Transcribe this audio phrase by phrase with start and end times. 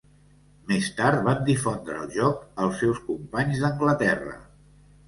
[0.71, 4.37] Més tard van difondre el joc als seus companys d'Anglaterra.